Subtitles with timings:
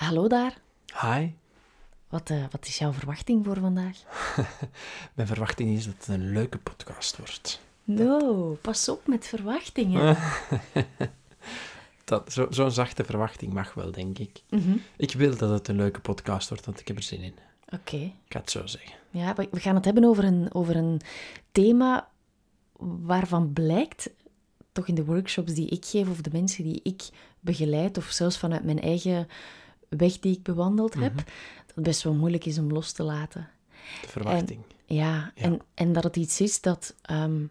[0.00, 0.58] Hallo daar,
[1.00, 1.28] Hi.
[2.08, 3.96] wat, eh, wat is jouw verwachting voor vandaag?
[5.14, 7.60] Mijn verwachting is dat het een leuke podcast wordt.
[7.84, 10.16] No, pas op met verwachtingen.
[12.04, 14.42] Dat, zo- Zo'n zachte verwachting mag wel, denk ik.
[14.50, 14.76] Mhm.
[14.96, 17.34] Ik wil dat het een leuke podcast wordt, want ik heb er zin in.
[17.68, 18.92] Oké, Ik ga het zo zeggen.
[19.10, 21.00] ja, we we gaan het hebben over een, over een
[21.52, 22.08] thema
[22.78, 24.10] waarvan blijkt,
[24.72, 27.02] toch in de workshops die ik geef of de mensen die ik
[27.40, 29.28] begeleid, of zelfs vanuit mijn eigen
[29.98, 33.48] weg die ik bewandeld heb, dat het best wel moeilijk is om los te laten.
[34.02, 34.60] De verwachting.
[34.86, 35.32] Ja, Ja.
[35.34, 37.42] En, en dat het iets is dat ehm,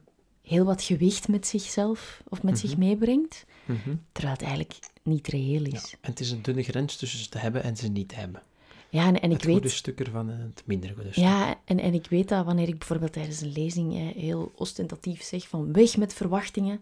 [0.42, 3.96] heel wat gewicht met zichzelf of met zich meebrengt, Mhm.
[4.12, 5.72] terwijl het eigenlijk niet reëel Ja.
[5.74, 5.96] is.
[6.02, 8.42] En het is een dunne grens tussen ze te hebben en ze niet te hebben.
[8.90, 9.72] Ja, en, en ik het goede weet...
[9.72, 11.24] stuk ervan en het minder goede stuk.
[11.24, 15.24] Ja, en, en ik weet dat wanneer ik bijvoorbeeld tijdens een lezing eh, heel ostentatief
[15.24, 16.82] zeg van weg met verwachtingen,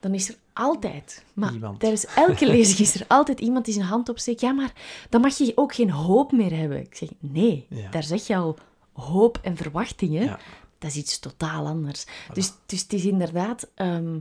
[0.00, 1.80] dan is er altijd, maar Iemand.
[1.80, 4.40] tijdens elke lezing is er altijd iemand die zijn hand opsteekt.
[4.40, 4.72] Ja, maar
[5.08, 6.80] dan mag je ook geen hoop meer hebben.
[6.80, 7.90] Ik zeg, nee, Ja.
[7.90, 8.58] daar zeg je al
[8.92, 10.22] hoop en verwachtingen.
[10.22, 10.38] Ja.
[10.78, 12.04] Dat is iets totaal anders.
[12.32, 14.20] Dus, dus het is inderdaad ehm, ja,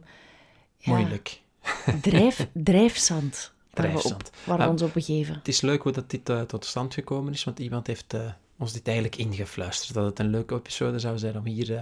[0.98, 1.42] Moeilijk.
[2.02, 4.32] drijf, drijfzand waar, we, op, Drijfzand.
[4.44, 5.36] waar we Ah, ons op begeven.
[5.36, 8.22] Het is leuk hoe dat dit eh, tot stand gekomen is, want iemand heeft eh,
[8.58, 9.94] ons dit eigenlijk ingefluisterd.
[9.94, 11.76] Dat het een leuke episode zou zijn om hier...
[11.76, 11.82] eh,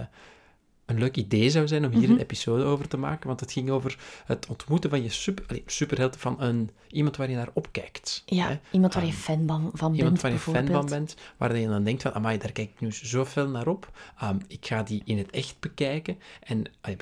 [0.86, 2.12] een leuk idee zou zijn om hier Mhm.
[2.12, 6.16] een episode over te maken, want het ging over het ontmoeten van je super, superheld,
[6.16, 8.22] van een, iemand waar je naar opkijkt.
[8.26, 8.58] Ja, hè.
[8.70, 11.56] iemand waar je Ehm, fan van, van bent, Iemand waar je fan van bent, waar
[11.56, 13.90] je dan denkt van, amai, daar kijk ik nu zoveel naar op.
[14.20, 16.18] Ehm, ik ga die in het echt bekijken.
[16.42, 16.96] En allee,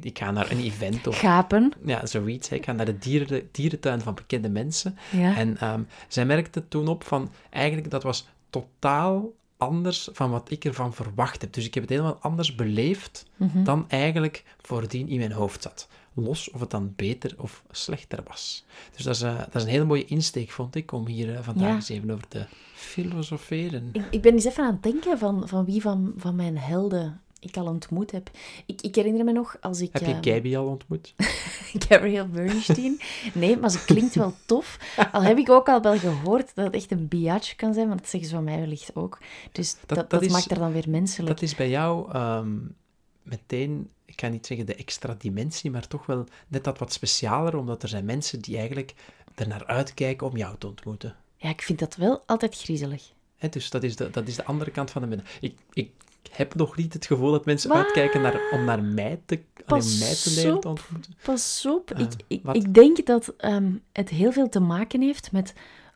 [0.00, 1.72] ik ga naar een event of Gapen.
[1.84, 2.48] ja, zoiets.
[2.48, 2.56] hè.
[2.56, 4.98] Ik ga naar de dieren, dierentuin van bekende mensen.
[5.10, 5.36] Ja.
[5.36, 10.64] En ehm, zij merkte toen op van, eigenlijk dat was totaal anders van wat ik
[10.64, 11.52] ervan verwacht heb.
[11.52, 13.64] Dus ik heb het helemaal anders beleefd Mhm.
[13.64, 15.88] dan eigenlijk voordien in mijn hoofd zat.
[16.18, 18.64] Los of het dan beter of slechter was.
[18.94, 21.42] Dus dat is, eh, dat is een hele mooie insteek, vond ik, om hier eh,
[21.42, 21.74] vandaag Ja.
[21.74, 23.88] eens even over te filosoferen.
[23.92, 27.20] Ik, ik ben eens even aan het denken van, van wie van, van mijn helden
[27.40, 28.30] ik al ontmoet heb.
[28.66, 29.88] Ik, ik herinner me nog als ik...
[29.92, 31.14] Heb je Gaby al ontmoet?
[31.88, 33.00] Gabrielle Bernstein.
[33.34, 34.78] Nee, maar ze klinkt wel tof.
[35.12, 38.00] Al heb ik ook al wel gehoord dat het echt een biatch kan zijn, want
[38.00, 39.18] dat zeggen ze van mij wellicht ook.
[39.52, 41.28] Dus dat, dat, dat is- maakt er dan weer menselijk.
[41.34, 42.56] Dat is bij jou ehm,
[43.22, 47.56] meteen, ik ga niet zeggen de extra dimensie, maar toch wel net dat wat specialer,
[47.56, 48.94] omdat er zijn mensen die eigenlijk
[49.34, 51.16] er naar uitkijken om jou te ontmoeten.
[51.36, 53.12] Ja, ik vind dat wel altijd griezelig.
[53.50, 55.30] Dus dat is, de, dat is de andere kant van de medaille.
[55.40, 55.90] Ik, ik
[56.30, 57.78] heb nog niet het gevoel dat mensen Wat?
[57.78, 61.14] uitkijken naar, om naar mij te, alleen mij te leren te ontmoeten.
[61.22, 65.32] Pas op, Eh, ik, ik, ik denk dat ehm, het heel veel te maken heeft
[65.32, 65.54] met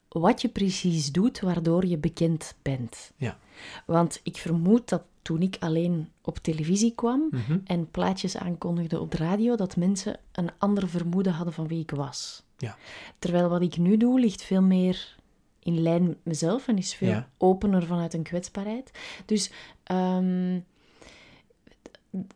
[0.08, 3.12] wat je precies doet waardoor je bekend bent.
[3.16, 3.38] Ja.
[3.86, 7.58] Want ik vermoed dat toen ik alleen op televisie kwam Mhm.
[7.64, 11.90] en plaatjes aankondigde op de radio, dat mensen een ander vermoeden hadden van wie ik
[11.90, 12.42] was.
[12.56, 12.76] Ja.
[13.18, 15.16] Terwijl wat ik nu doe ligt veel meer
[15.62, 17.28] in lijn met mezelf en is veel Ja.
[17.38, 18.90] opener vanuit een kwetsbaarheid.
[19.26, 19.50] Dus
[19.84, 20.58] ehm,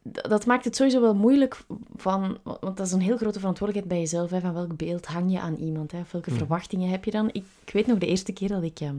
[0.02, 3.98] dat maakt het sowieso wel moeilijk van, want dat is een heel grote verantwoordelijkheid bij
[4.10, 6.36] jezelf, hè, van welk beeld hang je aan iemand, hè, of welke Mm.
[6.36, 7.28] verwachtingen heb je dan.
[7.32, 8.96] Ik, ik weet nog de eerste keer dat ik, ehm,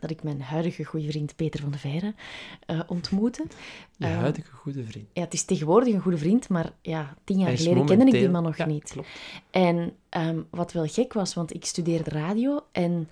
[0.00, 2.14] dat ik mijn huidige goede vriend Peter van de Veire
[2.66, 3.44] eh, ontmoette.
[3.96, 5.06] Je Ehm, huidige goede vriend.
[5.12, 8.28] ja, het is tegenwoordig een goede vriend, maar ja, tien jaar geleden kende ik die
[8.28, 8.90] man nog Ja, niet.
[8.90, 9.08] Klopt.
[9.50, 13.08] En ehm, wat wel gek was, want ik studeerde radio en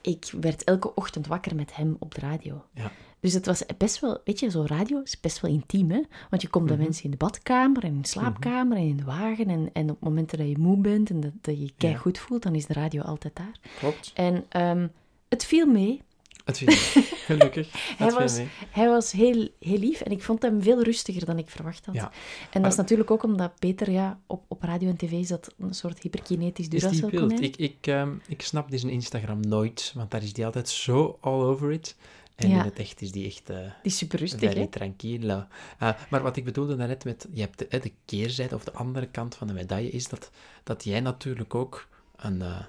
[0.00, 2.64] ik werd elke ochtend wakker met hem op de radio.
[2.74, 2.90] Ja.
[3.20, 6.02] Dus het was best wel, weet je, zo'n radio is best wel intiem, hè?
[6.30, 6.84] Want je komt bij Mhm.
[6.84, 9.48] mensen in de badkamer en in de slaapkamer en in de wagen.
[9.50, 12.18] En, en op momenten dat je moe bent en dat, dat je je kei goed
[12.18, 13.60] voelt, dan is de radio altijd daar.
[13.78, 14.10] Klopt.
[14.14, 14.88] En ehm,
[15.28, 16.02] het viel mee.
[16.46, 16.78] Het vind ik.
[17.26, 17.72] Gelukkig.
[17.72, 18.48] Hij viel was, mee.
[18.70, 21.94] hij was heel, heel lief en ik vond hem veel rustiger dan ik verwacht had.
[21.94, 22.10] Ja.
[22.50, 25.54] En dat is natuurlijk ook omdat Peter, ja, op, op radio en tv is dat
[25.58, 27.00] een soort hyperkinetisch Is die wild?
[27.00, 27.42] Duracell-konijn.
[27.42, 31.40] Ik, ik, ehm, ik snap zijn Instagram nooit, want daar is die altijd zo all
[31.40, 31.96] over it.
[32.34, 32.58] En Ja.
[32.58, 34.66] in het echt is die echt eh Die is super rustig, hè?
[34.66, 35.44] tranquilo.
[35.78, 39.06] Eh, maar wat ik bedoelde daarnet met, je hebt de, de keerzijde of de andere
[39.06, 40.30] kant van de medaille, is dat,
[40.62, 42.60] dat jij natuurlijk ook een eh,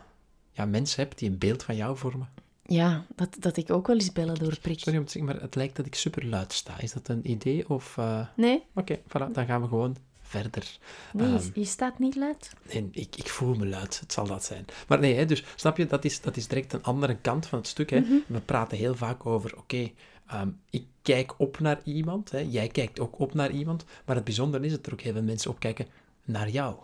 [0.51, 2.29] ja, mens hebt die een beeld van jou vormen.
[2.67, 4.79] Ja, dat, dat ik ook wel eens bellen door prik.
[4.79, 6.79] Sorry om te zeggen, maar het lijkt dat ik super luid sta.
[6.79, 7.97] Is dat een idee of...
[7.97, 10.77] eh, Nee, Oké, voilà, dan gaan we gewoon verder.
[11.13, 12.51] nee je- Ehm, je staat niet luid.
[12.73, 14.65] Nee, ik, ik voel me luid, het zal dat zijn.
[14.87, 17.57] Maar nee, hè, dus snap je, dat is, dat is direct een andere kant van
[17.59, 17.89] het stuk.
[17.89, 17.99] Hè.
[17.99, 18.13] Mhm.
[18.27, 19.89] We praten heel vaak over, oké,
[20.27, 22.39] ehm, ik kijk op naar iemand, hè.
[22.49, 25.23] jij kijkt ook op naar iemand, maar het bijzondere is dat er ook heel veel
[25.23, 25.87] mensen opkijken
[26.23, 26.75] naar jou.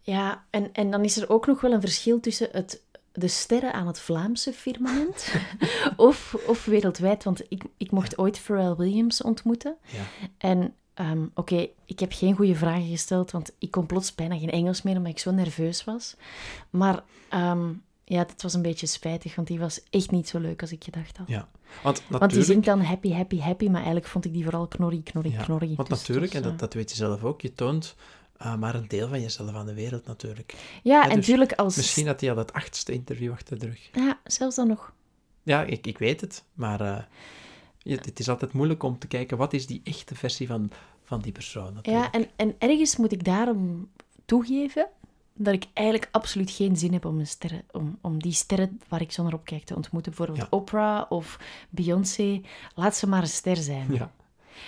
[0.00, 2.82] Ja, en, en dan is er ook nog wel een verschil tussen het,
[3.12, 5.32] de sterren aan het Vlaamse firmament
[5.96, 7.24] of, of wereldwijd.
[7.24, 9.76] Want ik, ik mocht ooit Pharrell Williams ontmoeten.
[9.86, 10.02] Ja.
[10.38, 14.50] En ehm, oké, ik heb geen goede vragen gesteld, want ik kon plots bijna geen
[14.50, 16.16] Engels meer, omdat ik zo nerveus was.
[16.70, 17.68] Maar ehm,
[18.04, 20.84] ja, dat was een beetje spijtig, want die was echt niet zo leuk als ik
[20.84, 21.28] gedacht had.
[21.28, 21.48] ja.
[21.82, 22.20] Want natuurlijk...
[22.20, 25.32] Want die zingt dan happy, happy, happy, maar eigenlijk vond ik die vooral knorrie, knorrie,
[25.32, 25.76] Ja, knorrie.
[25.76, 27.94] Want Dus natuurlijk, en dat, eh, dat weet je zelf ook, je toont
[28.38, 30.52] eh, maar een deel van jezelf aan de wereld natuurlijk.
[30.52, 31.76] Ja, Ja, en dus natuurlijk als...
[31.76, 33.88] Misschien had hij al het achtste interview achter de rug.
[33.92, 34.92] Ja, zelfs dan nog.
[35.42, 37.08] Ja, ik, ik weet het, maar
[37.78, 40.70] je- het is altijd moeilijk om te kijken wat is die echte versie van,
[41.04, 41.72] van die persoon.
[41.74, 42.14] natuurlijk.
[42.14, 43.90] Ja, en, en ergens moet ik daarom
[44.24, 44.88] toegeven
[45.34, 49.00] dat ik eigenlijk absoluut geen zin heb om, een sterren, om, om die sterren waar
[49.00, 50.12] ik zo naar opkijk te ontmoeten.
[50.16, 50.56] Bijvoorbeeld Ja.
[50.58, 51.38] Oprah of
[51.70, 52.40] Beyoncé.
[52.74, 53.86] Laat ze maar een ster zijn.
[53.94, 54.12] Ja.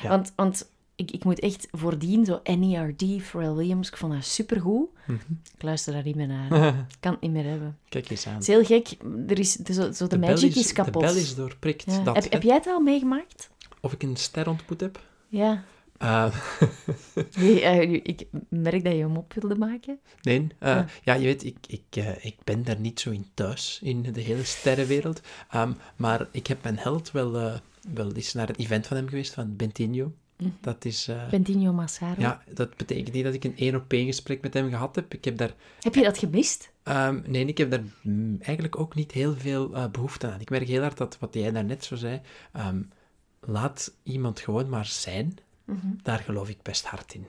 [0.03, 0.09] Ja.
[0.09, 0.71] Want, want
[1.01, 4.89] ik, ik moet echt voordien, zo NERD, Pharrell Williams, ik vond dat supergoed.
[5.07, 5.19] Mhm.
[5.57, 6.53] Ik luister daar niet meer naar.
[6.89, 7.79] Ik kan het niet meer hebben.
[7.89, 8.33] Kijk eens aan.
[8.33, 8.89] Het is heel gek.
[9.29, 11.03] Er is, is zo, zo de, magic is, De kapot.
[11.03, 11.85] bel is doorprikt.
[11.85, 12.03] Ja.
[12.03, 13.51] Dat, heb, heb jij het al meegemaakt?
[13.81, 15.03] Of ik een ster ontmoet heb?
[15.29, 15.65] Ja.
[15.99, 16.35] Eh,
[17.39, 19.99] Nee, eh, ik merk dat je hem op wilde maken.
[20.23, 20.47] nee.
[20.59, 20.87] eh, Ja.
[21.05, 21.15] ja.
[21.15, 25.21] je weet, ik, ik, ik ben daar niet zo in thuis, in de hele sterrenwereld.
[25.51, 27.33] Ehm, maar ik heb mijn held wel,
[27.95, 30.13] wel eens naar een event van hem geweest, van Bentinho.
[30.41, 30.51] Mhm.
[30.61, 31.09] Dat is...
[31.09, 32.21] eh, Bentinho Massaro.
[32.21, 35.15] ja, dat betekent niet dat ik een één-op-één gesprek met hem gehad heb.
[35.15, 36.71] Ik heb daar Heb je dat gemist?
[36.83, 40.41] Ehm, nee, ik heb daar mm, eigenlijk ook niet heel veel eh, behoefte aan.
[40.41, 42.21] Ik merk heel hard dat wat jij daarnet zo zei,
[42.53, 42.81] ehm,
[43.41, 45.39] laat iemand gewoon maar zijn.
[46.03, 47.27] Daar geloof ik best hard in.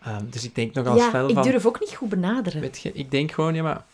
[0.00, 1.42] Ehm, dus ik denk nog als ja, fel ik van...
[1.42, 2.60] durf ook niet goed benaderen.
[2.60, 3.84] Weet je, ik denk gewoon, ja, maar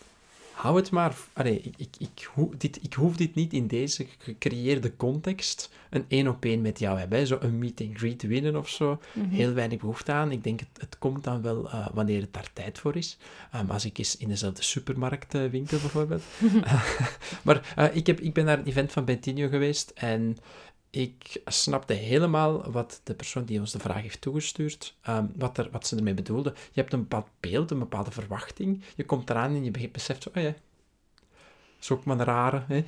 [0.57, 1.15] hou het maar...
[1.33, 6.05] Allee, ik, ik, ik, hoef dit, ik hoef dit niet in deze gecreëerde context een
[6.07, 7.27] één-op-één met jou hebben.
[7.27, 8.99] Zo een meet-and-greet winnen of zo.
[9.13, 9.29] Mhm.
[9.29, 10.31] Heel weinig behoefte aan.
[10.31, 13.17] Ik denk, het, het komt dan wel eh, wanneer het daar tijd voor is.
[13.51, 16.23] Ehm, als ik eens in dezelfde supermarkt eh, winkel bijvoorbeeld.
[17.45, 20.37] maar eh, ik, heb, ik ben naar een event van Bentinho geweest en
[20.89, 25.69] ik snapte helemaal wat de persoon die ons de vraag heeft toegestuurd, ehm, wat, er,
[25.71, 26.53] wat ze ermee bedoelde.
[26.71, 28.83] Je hebt een bepaald beeld, een bepaalde verwachting.
[28.95, 30.53] Je komt eraan en je be- beseft oh ja,
[31.79, 32.63] is ook maar een rare.
[32.67, 32.83] Hè?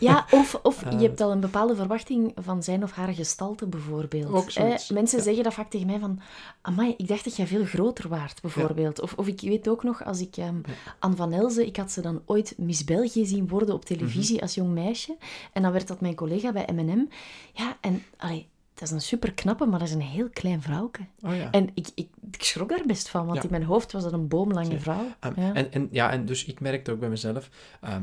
[0.00, 0.92] Ja, of, of Eh.
[1.00, 4.52] je hebt al een bepaalde verwachting van zijn of haar gestalte, bijvoorbeeld.
[4.52, 5.24] Zoiets, Mensen ja.
[5.24, 6.20] zeggen dat vaak tegen mij van...
[6.60, 9.00] Amai, ik dacht dat jij veel groter waart, bijvoorbeeld.
[9.00, 10.36] Of, of ik weet ook nog, als ik...
[10.36, 10.56] ehm
[10.98, 14.42] Anne van Elze, ik had ze dan ooit Miss België zien worden op televisie Mhm.
[14.42, 15.16] als jong meisje.
[15.52, 17.08] En dan werd dat mijn collega bij M&M.
[17.52, 18.02] Ja, en...
[18.16, 21.00] Allee, dat is een super knappe, maar dat is een heel klein vrouwke.
[21.22, 21.50] Oh ja.
[21.50, 23.42] En ik, ik, ik schrok daar best van, want Ja.
[23.42, 25.06] in mijn hoofd was dat een boomlange vrouw.
[25.20, 25.52] Ehm, ja.
[25.54, 27.48] en, en, ja, en dus ik merkte ook bij mezelf,
[27.80, 28.02] ehm,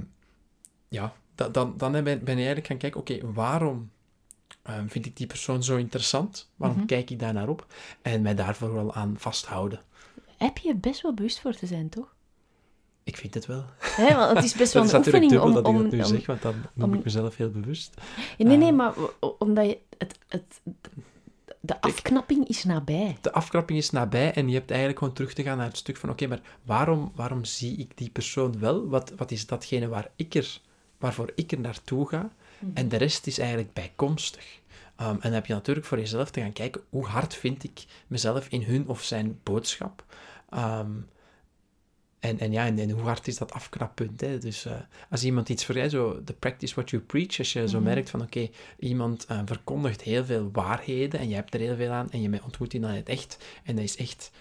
[0.91, 3.91] ja, da- dan, dan ben, ben je eigenlijk gaan kijken, oké, waarom
[4.61, 6.49] ehm, vind ik die persoon zo interessant?
[6.55, 6.85] Waarom Mhm.
[6.85, 7.65] kijk ik daar naar op?
[8.01, 9.81] En mij daarvoor wel aan vasthouden.
[10.37, 12.15] Heb je best wel bewust voor te zijn, toch?
[13.03, 13.65] Ik vind het wel.
[13.79, 15.53] Hè, want het is best wel een natuurlijk oefening dubbel om...
[15.53, 17.93] dat om, ik dat nu om- zeg, want dan noem om- ik mezelf heel bewust.
[18.37, 18.93] Ja, nee, nee, Eh, maar
[19.39, 20.61] omdat je het, het,
[21.59, 23.17] de afknapping is nabij.
[23.21, 25.97] De afkrapping is nabij en je hebt eigenlijk gewoon terug te gaan naar het stuk
[25.97, 28.87] van, oké, maar waarom, waarom zie ik die persoon wel?
[28.87, 30.61] Wat, wat is datgene waar ik er,
[31.01, 32.29] waarvoor ik er naartoe ga?
[32.73, 34.59] En de rest is eigenlijk bijkomstig.
[34.95, 37.85] Ehm, en dan heb je natuurlijk voor jezelf te gaan kijken, hoe hard vind ik
[38.07, 40.03] mezelf in hun of zijn boodschap?
[40.49, 40.91] Ehm,
[42.19, 44.21] en, en ja, en, en hoe hard is dat afknappunt?
[44.21, 44.37] Hè?
[44.37, 44.73] Dus eh,
[45.09, 47.87] als iemand iets voor jij, zo de practice what you preach, als je zo Mhm.
[47.87, 51.91] merkt van oké, iemand eh, verkondigt heel veel waarheden en je hebt er heel veel
[51.91, 54.31] aan en je ontmoet die dan in het echt en dat is echt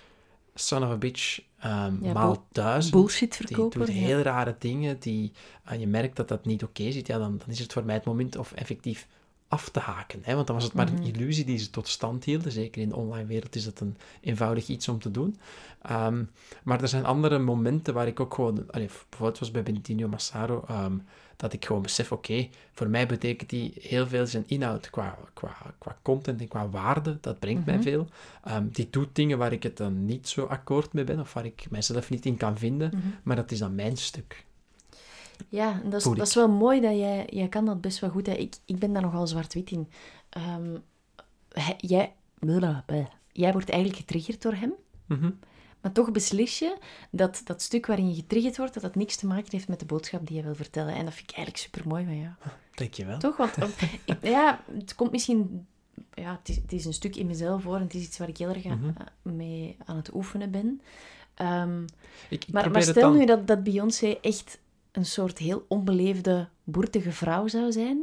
[0.67, 2.95] son of a bitch ehm, Ja, maal duizend.
[2.95, 3.79] Bullshit Die verkoper.
[3.79, 3.95] doet ja.
[3.95, 5.33] heel rare dingen, die,
[5.65, 7.95] en je merkt dat dat niet oké zit, ja, dan, dan is het voor mij
[7.95, 9.07] het moment of effectief
[9.49, 10.21] af te haken.
[10.23, 10.35] Hè?
[10.35, 10.97] Want dan was het maar Mhm.
[10.97, 12.53] een illusie die ze tot stand hielden.
[12.53, 15.37] Zeker in de online wereld is dat een eenvoudig iets om te doen.
[15.83, 16.25] Ehm,
[16.63, 18.71] maar er zijn andere momenten waar ik ook gewoon...
[18.71, 20.97] Allee, bijvoorbeeld was bij Bentinho Massaro, ehm,
[21.41, 25.57] dat ik gewoon besef, oké, voor mij betekent die heel veel zijn inhoud qua, qua,
[25.79, 27.19] qua content en qua waarde.
[27.21, 27.83] Dat brengt mij Mhm.
[27.83, 28.07] veel.
[28.45, 31.45] Ehm, die doet dingen waar ik het dan niet zo akkoord mee ben, of waar
[31.45, 32.89] ik mijzelf niet in kan vinden.
[32.95, 33.07] Mhm.
[33.23, 34.45] Maar dat is dan mijn stuk.
[35.49, 37.27] Ja, dat is, dat is wel mooi dat jij...
[37.31, 38.27] Jij kan dat best wel goed.
[38.27, 38.33] Hè.
[38.33, 39.89] Ik, ik ben daar nogal zwart-wit in.
[41.53, 42.13] Hij- jij,
[43.33, 44.73] jij wordt eigenlijk getriggerd door hem.
[45.07, 45.31] Mhm.
[45.81, 46.77] Maar toch beslis je
[47.11, 49.85] dat dat stuk waarin je getriggerd wordt, dat dat niks te maken heeft met de
[49.87, 50.95] boodschap die je wil vertellen.
[50.95, 52.33] En dat vind ik eigenlijk super mooi van jou.
[52.75, 53.19] Dankjewel.
[53.19, 53.37] Toch?
[53.37, 53.57] Want
[54.05, 55.67] ik- ja, het komt misschien...
[56.15, 57.77] Ja, het is, het is een stuk in mezelf hoor.
[57.77, 59.37] En het is iets waar ik heel erg aan, Mhm.
[59.37, 60.81] mee aan het oefenen ben.
[61.35, 61.83] Ehm,
[62.29, 63.17] Ik, ik maar, stel dan...
[63.19, 64.59] nu dat, dat Beyoncé echt
[64.93, 67.99] een soort heel onbeleefde, boertige vrouw zou zijn.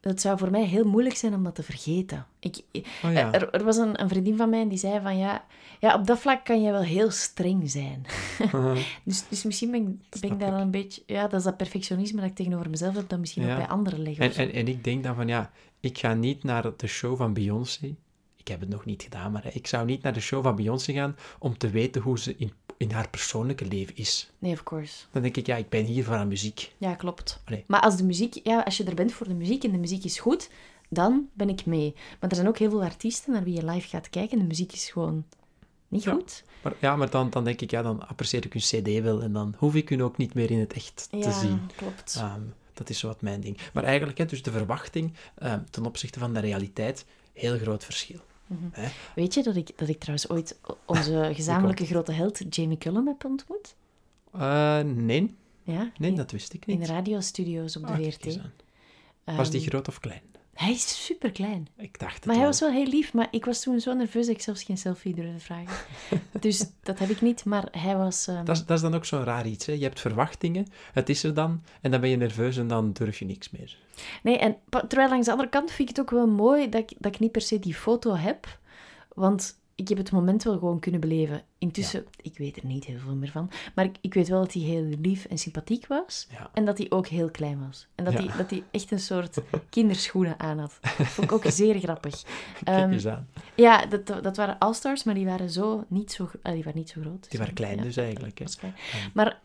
[0.00, 2.26] Het zou voor mij heel moeilijk zijn om dat te vergeten.
[2.38, 2.56] Ik,
[3.04, 3.32] Oh ja.
[3.32, 5.44] er, er was een, een vriendin van mij die zei van ja,
[5.80, 8.06] ja, op dat vlak kan jij wel heel streng zijn.
[9.04, 11.02] dus, dus misschien ben, ik- ben ik daar dan een beetje...
[11.06, 13.50] Ja, dat is dat perfectionisme dat ik tegenover mezelf heb, dat misschien Ja.
[13.50, 14.24] ook bij anderen leggen.
[14.24, 17.32] En, en, en ik denk dan van, ja, ik ga niet naar de show van
[17.32, 17.94] Beyoncé.
[18.36, 20.92] Ik heb het nog niet gedaan, maar ik zou niet naar de show van Beyoncé
[20.92, 24.30] gaan om te weten hoe ze in, in haar persoonlijke leven is.
[24.38, 25.04] Nee, of course.
[25.12, 26.72] Dan denk ik, ja, ik ben hier voor haar muziek.
[26.78, 27.40] Ja, klopt.
[27.44, 27.64] Allee.
[27.66, 30.04] Maar als de muziek, ja, als je er bent voor de muziek en de muziek
[30.04, 30.50] is goed,
[30.88, 31.94] dan ben ik mee.
[32.20, 34.48] Maar er zijn ook heel veel artiesten naar wie je live gaat kijken en de
[34.48, 35.24] muziek is gewoon
[35.88, 36.12] niet Ja.
[36.12, 36.42] goed.
[36.62, 39.32] Maar, ja, maar dan, dan denk ik, ja, dan apprecieer ik hun cd wel en
[39.32, 41.60] dan hoef ik hun ook niet meer in het echt te Ja, zien.
[41.76, 42.14] klopt.
[42.18, 42.40] Ehm,
[42.74, 43.58] dat is zo wat mijn ding.
[43.72, 48.20] Maar eigenlijk, hè, dus de verwachting ehm, ten opzichte van de realiteit, heel groot verschil.
[48.50, 48.68] Mhm.
[48.72, 48.88] Hè?
[49.14, 53.24] Weet je dat ik, dat ik trouwens ooit onze gezamenlijke grote held Jamie Cullum heb
[53.24, 53.74] ontmoet?
[54.32, 56.86] Eh, nee, Ja, nee, in, dat wist ik in niet.
[56.86, 58.38] de radiostudio's op de Ah, VRT.
[59.24, 59.36] aan.
[59.36, 60.22] Was die Ehm, groot of klein?
[60.60, 61.68] Hij is super klein.
[61.76, 62.50] Ik dacht het Maar hij wel.
[62.52, 65.14] was wel heel lief, maar ik was toen zo nerveus dat ik zelfs geen selfie
[65.14, 65.76] durfde vragen.
[66.40, 68.26] dus dat heb ik niet, maar hij was...
[68.26, 69.66] ehm, Dat is, dat is dan ook zo'n raar iets.
[69.66, 69.72] Hè?
[69.72, 73.18] Je hebt verwachtingen, het is er dan, en dan ben je nerveus en dan durf
[73.18, 73.78] je niks meer.
[74.22, 74.56] Nee, en
[74.88, 77.20] terwijl langs de andere kant vind ik het ook wel mooi dat ik, dat ik
[77.20, 78.58] niet per se die foto heb.
[79.14, 81.42] Want ik heb het moment wel gewoon kunnen beleven.
[81.58, 83.50] Intussen, ik weet er niet heel veel meer van.
[83.74, 86.26] Maar ik, ik weet wel dat hij heel lief en sympathiek was.
[86.30, 86.50] Ja.
[86.54, 87.86] En dat hij ook heel klein was.
[87.94, 88.18] En dat, Ja.
[88.24, 89.38] hij, dat hij echt een soort
[89.70, 90.78] kinderschoenen aan had.
[90.98, 92.22] Dat vond ik ook zeer grappig.
[92.64, 93.28] Kijk Ehm, eens aan.
[93.54, 96.88] ja, dat, dat waren All-Stars, maar die waren zo niet zo, ah, die waren niet
[96.90, 97.30] zo groot.
[97.30, 98.38] Die waren klein dus eigenlijk.
[98.38, 98.44] Hè?
[98.58, 98.74] klein.
[99.14, 99.40] Maar,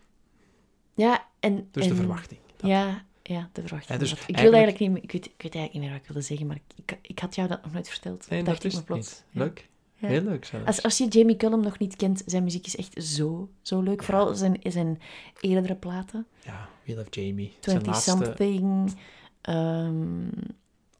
[0.94, 1.68] ja, en...
[1.70, 2.40] Dus de en- verwachting.
[2.56, 3.92] Dat- Ja, ja, de verwachting.
[3.92, 6.00] Ja, dus ik, eigenlijk- wilde eigenlijk niet, ik, weet, ik weet eigenlijk niet meer wat
[6.00, 8.26] ik wilde zeggen, maar ik, ik, ik had jou dat nog nooit verteld.
[8.30, 9.10] Nee, dacht dat ik is me plots.
[9.10, 9.42] niet.
[9.42, 9.68] Leuk.
[9.98, 10.08] Ja.
[10.08, 10.66] Heel leuk zelfs.
[10.66, 14.02] Als, als je Jamie Cullum nog niet kent, zijn muziek is echt zo, zo leuk.
[14.02, 15.00] Vooral zijn, zijn
[15.40, 16.26] eerdere platen.
[16.44, 17.52] Ja, We Love Jamie.
[17.60, 18.10] Zijn 20 laatste...
[18.10, 18.94] Something,
[19.40, 20.28] ehm,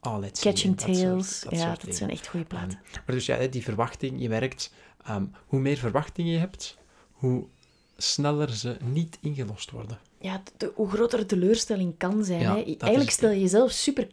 [0.00, 1.40] Oh, let's see, Catching dat soort- Tales.
[1.40, 1.96] dat ja, dat dingen.
[1.96, 2.78] zijn echt goede platen.
[2.84, 4.72] Ehm, maar dus ja, die verwachting, je merkt,
[5.04, 6.78] ehm, hoe meer verwachtingen je hebt,
[7.12, 7.44] hoe
[7.96, 9.98] sneller ze niet ingelost worden.
[10.20, 12.40] ja, de- hoe groter de teleurstelling kan zijn.
[12.40, 12.62] Ja, hè.
[12.62, 14.08] Eigenlijk stel je jezelf super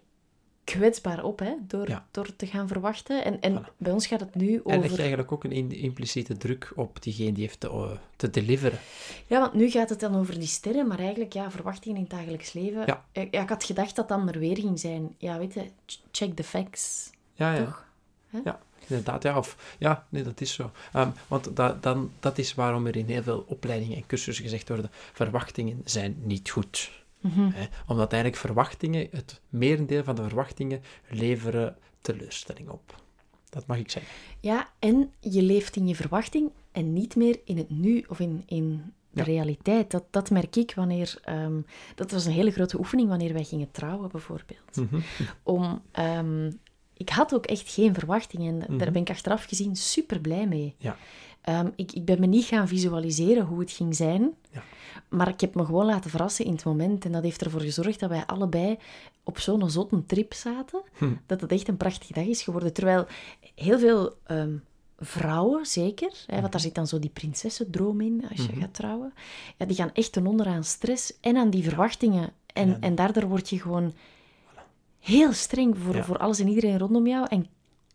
[0.63, 2.05] kwetsbaar op hè, door, Ja.
[2.11, 3.23] door te gaan verwachten.
[3.25, 3.77] En, en Voilà.
[3.77, 4.99] bij ons gaat het nu En leg je over...
[4.99, 8.79] eigenlijk ook een in- impliciete druk op diegene die heeft te, eh, te deliveren.
[9.27, 12.11] Ja, want nu gaat het dan over die sterren, maar eigenlijk, ja, verwachtingen in het
[12.11, 12.83] dagelijks leven.
[12.85, 13.05] Ja.
[13.11, 15.15] Ja, ik had gedacht dat dan er weer ging zijn.
[15.17, 17.09] Ja, weet je, ch- check the facts.
[17.33, 17.63] Ja, ja.
[17.65, 17.85] Toch?
[18.87, 19.37] Inderdaad, ja.
[19.37, 20.71] Of, ja, nee, dat is zo.
[20.93, 24.67] Ehm, want da, dan, dat is waarom er in heel veel opleidingen en cursussen gezegd
[24.69, 26.91] worden, verwachtingen zijn niet goed.
[27.23, 27.49] Mhm.
[27.53, 27.65] Hè?
[27.87, 33.01] Omdat eigenlijk verwachtingen, het merendeel van de verwachtingen, leveren teleurstelling op.
[33.49, 34.11] Dat mag ik zeggen.
[34.39, 38.43] Ja, en je leeft in je verwachting en niet meer in het nu of in,
[38.45, 39.23] in de Ja.
[39.23, 39.91] realiteit.
[39.91, 41.17] Dat, dat merk ik wanneer...
[41.23, 41.61] ehm,
[41.95, 44.75] dat was een hele grote oefening wanneer wij gingen trouwen, bijvoorbeeld.
[44.75, 44.99] Mhm.
[45.43, 45.81] Om...
[45.91, 46.51] ehm,
[46.97, 48.53] ik had ook echt geen verwachtingen.
[48.53, 48.91] En daar Mhm.
[48.91, 50.75] ben ik achteraf gezien super blij mee.
[50.77, 50.97] Ja.
[51.43, 54.31] Ehm, ik, ik ben me niet gaan visualiseren hoe het ging zijn.
[54.51, 54.63] Ja.
[55.09, 57.05] Maar ik heb me gewoon laten verrassen in het moment.
[57.05, 58.77] En dat heeft ervoor gezorgd dat wij allebei
[59.23, 60.81] op zo'n zotte trip zaten.
[60.97, 61.13] Hm.
[61.25, 62.73] Dat het echt een prachtige dag is geworden.
[62.73, 63.05] Terwijl
[63.55, 64.55] heel veel ehm,
[64.99, 68.59] vrouwen, zeker, hè, want daar zit dan zo die prinsessendroom in als je Mhm.
[68.61, 69.13] gaat trouwen.
[69.57, 72.29] Ja, die gaan echt ten onder aan stress en aan die verwachtingen.
[72.53, 72.77] En, Ja.
[72.79, 73.93] en daardoor word je gewoon
[74.99, 76.03] heel streng voor, Ja.
[76.03, 77.25] voor alles en iedereen rondom jou.
[77.29, 77.47] En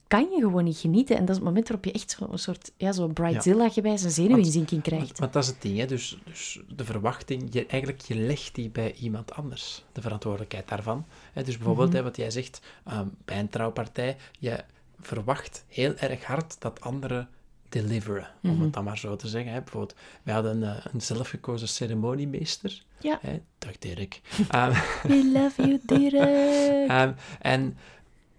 [0.08, 1.14] kan je gewoon niet genieten.
[1.16, 4.82] En dat is het moment waarop je echt zo'n soort, ja, zo Brightzilla-gewijs een zenuwinzinking
[4.82, 5.06] krijgt.
[5.06, 5.86] Want, want dat is het ding, hè?
[5.86, 11.04] Dus, dus de verwachting, je, eigenlijk je legt die bij iemand anders, de verantwoordelijkheid daarvan.
[11.32, 11.42] Hè?
[11.42, 11.96] Dus bijvoorbeeld, Mhm.
[11.96, 14.64] hè, wat jij zegt, ehm, bij een trouwpartij, je
[15.00, 17.28] verwacht heel erg hard dat anderen
[17.68, 18.62] deliveren, om Mhm.
[18.62, 19.52] het dan maar zo te zeggen.
[19.52, 19.58] Hè.
[19.60, 22.82] Bijvoorbeeld, wij hadden eh, een zelfgekozen ceremoniemeester.
[23.00, 23.18] Ja.
[23.22, 23.40] Hè.
[23.58, 24.20] Dag Dirk.
[24.48, 24.72] Ehm,
[25.02, 26.12] We love you, Dirk.
[26.90, 27.76] Ehm, en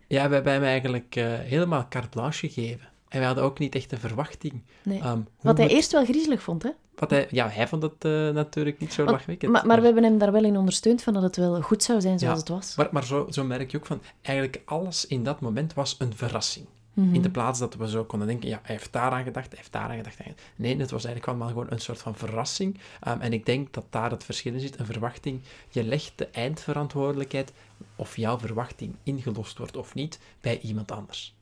[0.09, 2.87] ja, we hebben hem eigenlijk eh, helemaal carte blanche gegeven.
[3.09, 4.61] En we hadden ook niet echt een verwachting.
[4.83, 4.99] Nee.
[4.99, 6.69] ehm, Wat hij eerst wel griezelig vond, hè?
[6.95, 9.51] wat hij, ja, hij vond het eh, natuurlijk niet zo Want- lachwekkend.
[9.51, 12.01] Maar, maar we hebben hem daar wel in ondersteund van dat het wel goed zou
[12.01, 12.39] zijn zoals Ja.
[12.39, 12.75] het was.
[12.75, 16.15] Maar, maar zo, zo merk je ook van, eigenlijk alles in dat moment was een
[16.15, 16.65] verrassing.
[16.93, 17.15] Mhm.
[17.15, 19.71] In de plaats dat we zo konden denken, ja, hij heeft daaraan gedacht, hij heeft
[19.71, 20.17] daaraan gedacht.
[20.55, 22.79] Nee, het was eigenlijk allemaal gewoon een soort van verrassing.
[23.01, 24.79] Ehm, en ik denk dat daar het verschil in zit.
[24.79, 27.51] Een verwachting, je legt de eindverantwoordelijkheid,
[27.95, 31.35] of jouw verwachting ingelost wordt of niet, bij iemand anders.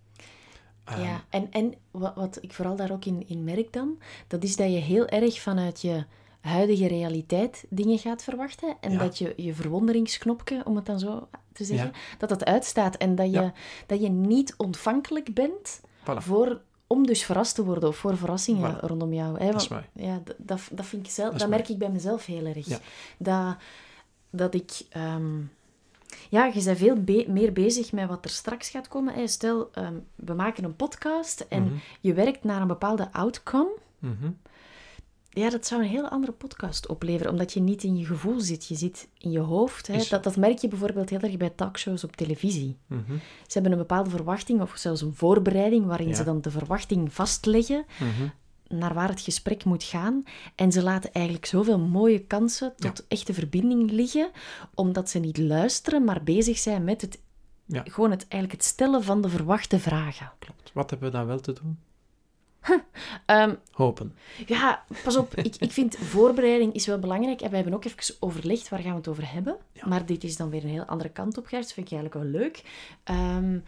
[0.84, 4.44] Ehm, Ja, en, en wat, wat ik vooral daar ook in, in merk dan, dat
[4.44, 6.06] is dat je heel erg vanuit je
[6.41, 8.75] huidige realiteit dingen gaat verwachten.
[8.82, 8.98] En Ja.
[8.98, 12.17] dat je je verwonderingsknopje, om het dan zo te zeggen, Ja.
[12.17, 12.96] dat dat uitstaat.
[12.98, 13.53] En dat je, Ja.
[13.86, 16.17] dat je niet ontvankelijk bent Voilà.
[16.17, 18.79] voor, om dus verrast te worden of voor verrassingen Voilà.
[18.79, 19.39] rondom jou.
[19.39, 19.51] Hè?
[19.51, 19.70] Dat is.
[19.94, 22.67] Ja, dat, dat vind ik zelf, Dat merk ik bij mezelf heel erg.
[23.17, 23.56] Dat,
[24.29, 24.72] dat ik...
[24.89, 25.36] ehm,
[26.29, 29.13] ja, je bent veel be- meer bezig met wat er straks gaat komen.
[29.13, 29.27] Hè.
[29.27, 31.73] Stel, ehm, we maken een podcast en Mhm.
[32.01, 33.71] je werkt naar een bepaalde outcome.
[33.99, 34.29] Mhm.
[35.29, 38.65] Ja, dat zou een heel andere podcast opleveren, omdat je niet in je gevoel zit.
[38.67, 39.87] Je zit in je hoofd.
[39.87, 39.93] Hè.
[39.93, 42.77] Is- Dat, dat merk je bijvoorbeeld heel erg bij talkshows op televisie.
[42.87, 43.13] Mhm.
[43.47, 46.13] Ze hebben een bepaalde verwachting, of zelfs een voorbereiding, waarin Ja.
[46.15, 47.85] ze dan de verwachting vastleggen.
[48.69, 50.24] Naar waar het gesprek moet gaan.
[50.55, 54.29] En ze laten eigenlijk zoveel mooie kansen tot echte verbinding liggen,
[54.74, 57.19] omdat ze niet luisteren, maar bezig zijn met het,
[57.65, 57.83] Ja.
[57.86, 60.31] gewoon het, eigenlijk het stellen van de verwachte vragen.
[60.39, 60.71] Klopt.
[60.74, 61.77] Wat hebben we dan wel te doen?
[63.25, 64.13] Ehm, Hopen.
[64.45, 67.41] ja, pas op, ik, ik vind voorbereiding is wel belangrijk.
[67.41, 69.55] En we hebben ook even overlegd waar gaan we het over hebben.
[69.71, 69.88] Ja.
[69.88, 71.63] Maar dit is dan weer een heel andere kant op, Gert.
[71.63, 72.63] Dat vind ik eigenlijk wel leuk.
[73.03, 73.59] Ehm,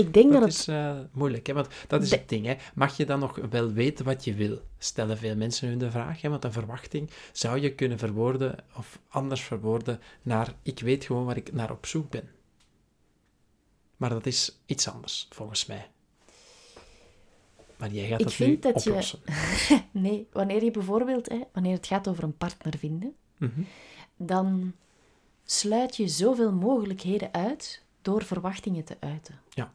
[0.00, 0.58] ik denk dat, Dat het...
[0.58, 1.52] is eh, moeilijk, hè?
[1.52, 2.46] want dat is De- het ding.
[2.46, 2.54] Hè?
[2.74, 4.60] Mag je dan nog wel weten wat je wil?
[4.78, 6.28] Stellen veel mensen hun de vraag, hè?
[6.28, 11.36] want een verwachting zou je kunnen verwoorden of anders verwoorden naar ik weet gewoon waar
[11.36, 12.28] ik naar op zoek ben.
[13.96, 15.90] Maar dat is iets anders, volgens mij.
[17.76, 19.18] Maar jij gaat Ik dat vind dat je-.
[19.90, 23.60] Nee, wanneer je bijvoorbeeld, hè, wanneer het gaat over een partner vinden, Mhm.
[24.16, 24.72] dan
[25.44, 29.40] sluit je zoveel mogelijkheden uit door verwachtingen te uiten.
[29.50, 29.72] Ja.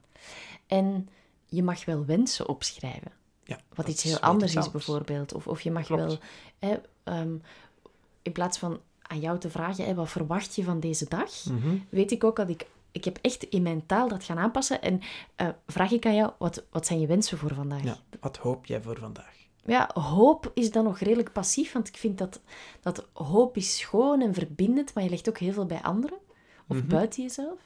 [0.67, 1.09] En
[1.45, 3.11] je mag wel wensen opschrijven.
[3.43, 5.33] Ja, Wat iets heel anders is, bijvoorbeeld.
[5.33, 6.01] Of, of je mag Klopt.
[6.03, 6.17] wel,
[6.59, 7.35] hè, ehm,
[8.21, 11.77] in plaats van aan jou te vragen, hè, wat verwacht je van deze dag, Mhm.
[11.89, 14.81] weet ik ook dat ik, ik heb echt in mijn taal dat gaan aanpassen.
[14.81, 15.01] En
[15.35, 17.83] eh, vraag ik aan jou, wat, wat zijn je wensen voor vandaag?
[17.83, 19.33] Ja, wat hoop jij voor vandaag?
[19.65, 22.41] Ja, hoop is dan nog redelijk passief, want ik vind dat,
[22.81, 26.17] dat hoop is schoon en verbindend, maar je legt ook heel veel bij anderen,
[26.67, 26.87] of Mhm.
[26.87, 27.59] buiten jezelf.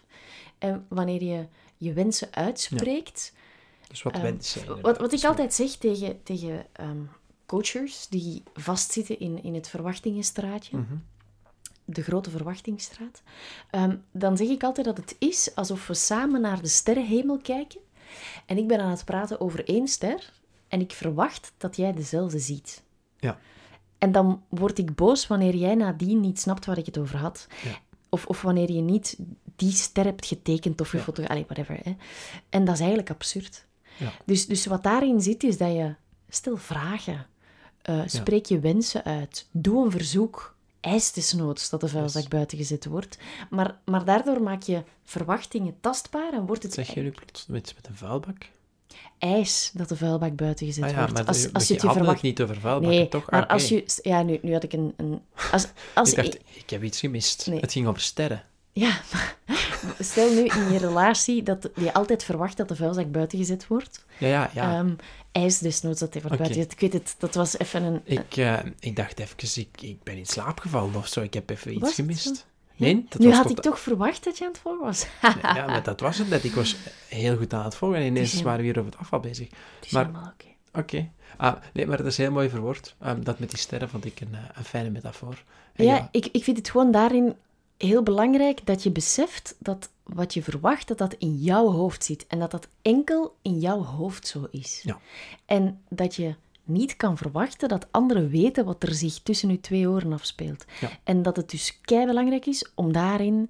[0.57, 1.47] En wanneer je
[1.79, 3.33] je wensen uitspreekt,
[3.87, 4.65] Dus wat Ehm, wens jij?
[4.81, 6.97] wat, wat ik altijd zeg tegen, tegen ehm,
[7.45, 10.95] coachers die vastzitten in, in het verwachtingenstraatje, Mhm.
[11.85, 13.21] de grote verwachtingsstraat,
[13.69, 17.79] ehm, dan zeg ik altijd dat het is alsof we samen naar de sterrenhemel kijken
[18.45, 20.33] en ik ben aan het praten over één ster
[20.67, 22.83] en ik verwacht dat jij dezelfde ziet.
[23.19, 23.39] Ja.
[23.97, 27.47] En dan word ik boos wanneer jij nadien niet snapt waar ik het over had.
[27.63, 27.79] Ja.
[28.10, 29.17] Of, of wanneer je niet
[29.56, 30.98] die ster hebt getekend of Ja.
[31.00, 31.80] gefotografeerd, whatever.
[31.84, 31.95] Hè.
[32.50, 33.65] En dat is eigenlijk absurd.
[33.98, 34.12] Ja.
[34.26, 35.95] Dus, dus wat daarin zit, is dat je
[36.30, 37.26] stel vragen,
[37.82, 42.32] eh, spreek je wensen uit, doe een verzoek, eis desnoods dat de vuilzak Yes.
[42.32, 43.17] buiten gezet wordt.
[43.50, 47.74] Maar, maar daardoor maak je verwachtingen tastbaar en wordt het Zeg je nu plots iets
[47.76, 48.45] met een vuilbak?
[49.17, 51.13] Eis dat de vuilbak buiten gezet Ah ja, wordt.
[51.13, 52.21] maar als, als je je het je verwacht...
[52.21, 53.31] niet over vuilbakken, Nee, toch?
[53.31, 53.83] maar als je...
[54.01, 54.93] Ja, nu, nu had ik een...
[54.97, 57.47] een als, als Ik dacht, ik heb iets gemist.
[57.47, 57.59] Nee.
[57.59, 58.43] Het ging over sterren.
[58.71, 58.99] Ja,
[59.99, 64.05] stel nu in je relatie dat je altijd verwacht dat de vuilzak buiten gezet wordt.
[64.17, 64.77] Ja, ja, ja.
[64.77, 64.93] Ehm,
[65.31, 66.62] eis desnoods dat hij wordt buiten.
[66.62, 68.01] Ik weet het, dat was even een...
[68.03, 71.21] ik, eh, ik dacht even, ik, ik ben in slaap gevallen of zo.
[71.21, 72.45] Ik heb even iets gemist.
[72.79, 75.05] Nee, dat nu was had tot- ik toch verwacht dat je aan het volgen was.
[75.41, 76.43] Ja, maar dat was het net.
[76.43, 76.75] Ik was
[77.07, 79.47] heel goed aan het volgen en ineens waren we hier over het afval bezig.
[79.75, 80.45] Het is Maar- helemaal oké.
[80.79, 81.09] Oké.
[81.37, 82.95] Ah, nee, maar dat is heel mooi verwoord.
[82.99, 85.43] Ehm, dat met die sterren vond ik een, eh, een fijne metafoor.
[85.73, 87.35] En Ja, Ik, ik vind het gewoon daarin
[87.77, 92.27] heel belangrijk dat je beseft dat wat je verwacht, dat dat in jouw hoofd zit.
[92.27, 94.81] En dat dat enkel in jouw hoofd zo is.
[94.83, 94.99] Ja.
[95.45, 96.35] En dat je
[96.69, 100.65] niet kan verwachten dat anderen weten wat er zich tussen je twee oren afspeelt.
[100.79, 100.89] Ja.
[101.03, 103.49] En dat het dus kei belangrijk is om daarin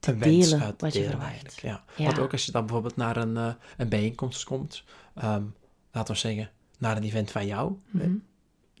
[0.00, 1.28] te een delen wat je verwacht.
[1.30, 1.58] eigenlijk.
[1.60, 1.84] Ja.
[1.96, 2.04] Ja.
[2.04, 5.42] Want ook als je dan bijvoorbeeld naar een, eh, een bijeenkomst komt, ehm,
[5.92, 8.16] laten we zeggen, naar een event van jou, hè, Mhm.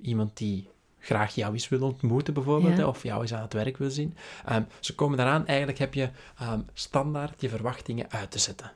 [0.00, 0.68] iemand die
[0.98, 2.86] graag jou eens wil ontmoeten bijvoorbeeld, Ja.
[2.86, 4.16] of jou eens aan het werk wil zien.
[4.44, 8.72] Ehm, ze komen daaraan, eigenlijk heb je ehm, standaard je verwachtingen uit te zetten.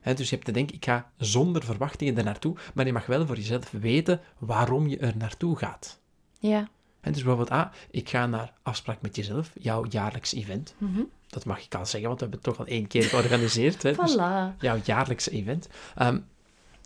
[0.00, 3.06] Hè, dus je hebt te denken, ik ga zonder verwachtingen er naartoe, maar je mag
[3.06, 6.00] wel voor jezelf weten waarom je er naartoe gaat.
[6.38, 6.68] Ja.
[7.00, 10.74] En dus bijvoorbeeld, ah, ik ga naar afspraak met jezelf, jouw jaarlijks event.
[11.26, 13.82] Dat mag ik al zeggen, want we hebben het toch al één keer georganiseerd.
[13.82, 13.92] Hè?
[14.02, 14.56] Dus Voilà.
[14.58, 15.68] jouw jaarlijkse event.
[15.94, 16.18] Ehm,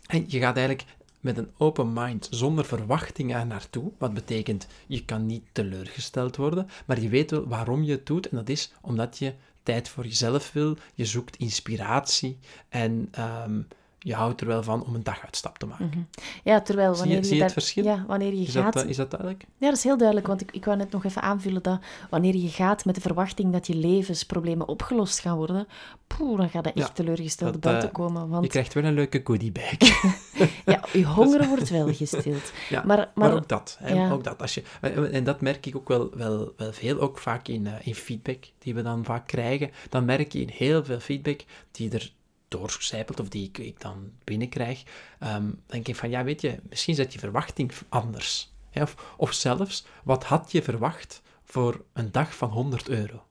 [0.07, 0.87] en je gaat eigenlijk
[1.19, 3.91] met een open mind, zonder verwachtingen er naartoe.
[3.97, 8.29] Wat betekent, je kan niet teleurgesteld worden, maar je weet wel waarom je het doet.
[8.29, 13.61] En dat is omdat je tijd voor jezelf wil, je zoekt inspiratie en ehm,
[13.99, 16.09] je houdt er wel van om een daguitstap te maken.
[16.43, 17.83] Ja, terwijl Zie je- wanneer je, zie je het verschil?
[17.83, 18.73] Ja, wanneer je Is, gaat...
[18.73, 19.45] dat, eh, is dat duidelijk?
[19.57, 22.35] Ja, dat is heel duidelijk, want ik, ik wou net nog even aanvullen dat wanneer
[22.35, 25.67] je gaat met de verwachting dat je levensproblemen opgelost gaan worden,
[26.07, 28.21] poeh, dan gaat dat echt Ja, teleurgesteld dat, buiten eh, komen.
[28.23, 29.77] Je Want krijgt wel een leuke goodiebag.
[30.65, 32.51] ja, je honger wordt wel gestild.
[32.69, 33.77] Ja, Maar, maar, maar, ook dat.
[33.79, 34.11] Hè, ja.
[34.11, 34.63] ook dat als je,
[35.11, 38.45] en dat merk ik ook wel, wel, wel veel, ook vaak in, eh, in feedback
[38.57, 39.71] die we dan vaak krijgen.
[39.89, 42.11] Dan merk je in heel veel feedback die er
[42.47, 44.83] doorcijpelt of die ik, ik dan binnenkrijg.
[45.19, 48.53] dan denk ik van, ja, weet je, misschien zet je verwachting anders.
[48.69, 53.23] Hè, of, of zelfs, wat had je verwacht voor een dag van 100 euro?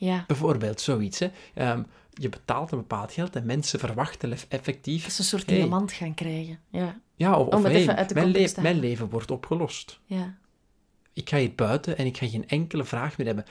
[0.00, 1.18] ja, Bijvoorbeeld zoiets.
[1.18, 1.30] Hè.
[1.54, 1.82] Ehm,
[2.20, 5.02] je betaalt een bepaald geld en mensen verwachten eff- effectief...
[5.02, 6.58] dat is een soort hey, diamant gaan krijgen.
[6.70, 10.00] Ja, Ja, of, of hey, mijn, le- mijn leven wordt opgelost.
[10.04, 10.36] ja.
[11.12, 13.44] ik ga hier buiten en ik ga geen enkele vraag meer hebben.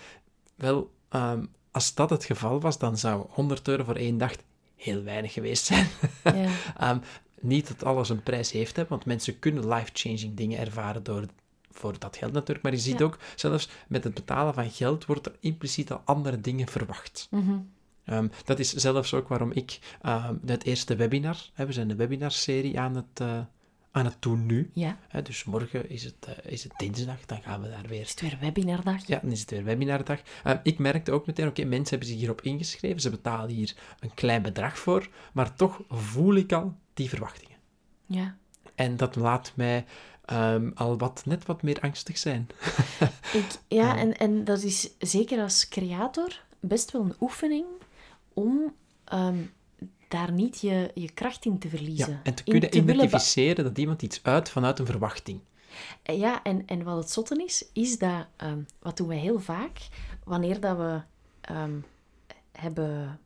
[0.55, 4.31] Wel, ehm, als dat het geval was, dan zou 100 euro voor één dag
[4.75, 5.87] heel weinig geweest zijn.
[6.23, 6.49] ja.
[6.77, 6.99] Ehm,
[7.41, 11.25] niet dat alles een prijs heeft, hè, want mensen kunnen life-changing dingen ervaren door,
[11.71, 12.63] voor dat geld natuurlijk.
[12.63, 13.05] Maar je ziet Ja.
[13.05, 17.27] ook, zelfs met het betalen van geld wordt er impliciet al andere dingen verwacht.
[17.31, 17.57] Mhm.
[18.09, 21.95] Ehm, dat is zelfs ook waarom ik ehm, het eerste webinar, hè, we zijn de
[21.95, 23.39] webinarserie aan het, eh,
[23.91, 24.71] aan het doen nu.
[24.73, 24.97] ja.
[25.07, 28.09] Hè, dus morgen is het, eh, is het dinsdag, dan gaan we daar weer Is
[28.09, 29.07] het weer webinardag?
[29.07, 30.19] ja, dan is het weer webinardag.
[30.43, 34.13] Ehm, ik merkte ook meteen, oké, mensen hebben zich hierop ingeschreven, ze betalen hier een
[34.13, 37.57] klein bedrag voor, maar toch voel ik al die verwachtingen.
[38.05, 38.37] Ja.
[38.75, 39.85] En dat laat mij
[40.73, 42.47] al wat, net wat meer angstig zijn.
[43.33, 47.65] Ik, ja, en, en dat is zeker als creator best wel een oefening
[48.39, 48.73] om
[49.05, 49.37] ehm,
[50.07, 52.11] daar niet je, je kracht in te verliezen.
[52.11, 55.39] Ja, en te kunnen identificeren dat iemand iets uit vanuit een verwachting.
[56.03, 59.87] Ja, en, en wat het zotte is, is dat, ehm, wat doen wij heel vaak,
[60.23, 61.01] wanneer dat we
[61.41, 61.79] ehm,
[62.51, 63.19] hebben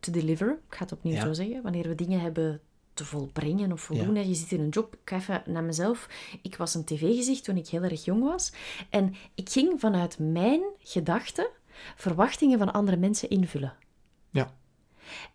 [0.00, 1.20] te deliver, ik ga het opnieuw Ja.
[1.24, 2.60] zo zeggen, wanneer we dingen hebben
[2.94, 4.14] te volbrengen of voldoen.
[4.14, 4.22] hè.
[4.22, 6.08] Je zit in een job, ik ga even naar mezelf.
[6.42, 8.52] Ik was een tv-gezicht toen ik heel erg jong was.
[8.90, 11.48] En ik ging vanuit mijn gedachten
[11.96, 13.74] verwachtingen van andere mensen invullen.
[14.30, 14.54] Ja.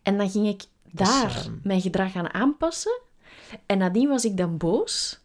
[0.02, 3.00] En dan ging ik is, daar ehm, mijn gedrag aan aanpassen.
[3.66, 5.20] En nadien was ik dan boos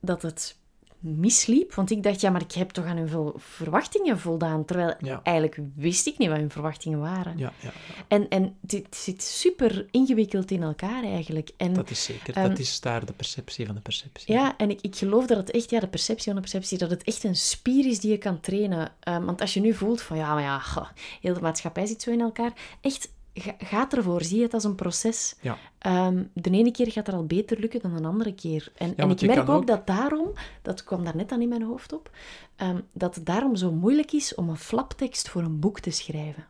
[0.00, 0.56] dat het
[1.00, 1.74] misliep.
[1.74, 4.64] Want ik dacht, ja, maar ik heb toch aan hun verwachtingen voldaan.
[4.64, 5.20] Terwijl Ja.
[5.22, 7.38] eigenlijk wist ik niet wat hun verwachtingen waren.
[7.38, 7.72] Ja, ja,
[8.08, 11.50] En, en dit zit super ingewikkeld in elkaar eigenlijk.
[11.56, 12.34] En, dat is zeker.
[12.34, 14.34] Ehm, dat is daar de perceptie van de perceptie.
[14.34, 16.90] ja, en ik, ik geloof dat het echt, ja, de perceptie van de perceptie, dat
[16.90, 18.92] het echt een spier is die je kan trainen.
[19.00, 20.88] Ehm, want als je nu voelt van, ja, maar ja, goh,
[21.20, 22.52] heel de maatschappij zit zo in elkaar.
[22.80, 23.08] Echt,
[23.40, 24.22] ga, ga ervoor.
[24.22, 25.34] Zie het als een proces.
[25.40, 25.58] Ja.
[25.78, 28.72] Ehm, de ene keer gaat dat al beter lukken dan de andere keer.
[28.76, 31.92] En, en ik merk ook- dat daarom, dat kwam daar net aan in mijn hoofd
[31.92, 32.10] op,
[32.56, 36.46] ehm, dat het daarom zo moeilijk is om een flaptekst voor een boek te schrijven.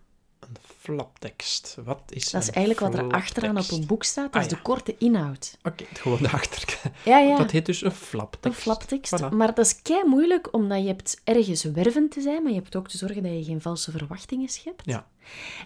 [0.49, 1.77] Een flaptekst.
[1.85, 4.33] Wat is Dat is eigenlijk wat er achteraan op een boek staat.
[4.33, 4.57] Dat is Ah, ja.
[4.57, 5.57] de korte inhoud.
[5.63, 6.95] Oké, gewoon de achterkant.
[7.05, 7.37] Ja, ja.
[7.37, 8.57] Dat heet dus een flaptekst.
[8.57, 9.23] Een flaptekst.
[9.23, 9.29] Voilà.
[9.33, 12.77] Maar dat is kei moeilijk, omdat je hebt ergens wervend te zijn, maar je hebt
[12.77, 14.83] ook te zorgen dat je geen valse verwachtingen schept.
[14.85, 15.07] Ja.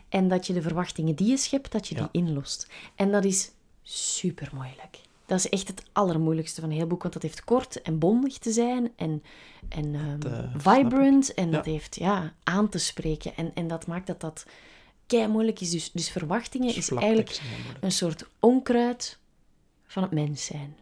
[0.08, 2.66] En dat je de verwachtingen die je schept, dat je die inlost.
[2.94, 3.50] En dat is
[3.82, 4.98] super moeilijk.
[5.32, 8.38] Dat is echt het allermoeilijkste van een heel boek, want dat heeft kort en bondig
[8.38, 9.22] te zijn en,
[9.68, 11.34] en ehm, eh, vibrant.
[11.34, 11.50] En Ja.
[11.50, 13.36] dat heeft ja, aan te spreken.
[13.36, 14.46] En, en dat maakt dat dat
[15.06, 15.70] kei moeilijk is.
[15.70, 17.40] Dus, dus verwachtingen Dus is eigenlijk
[17.80, 19.18] een soort onkruid
[19.86, 20.76] van het mens zijn.